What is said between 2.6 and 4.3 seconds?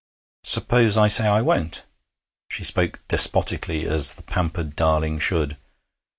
spoke despotically, as the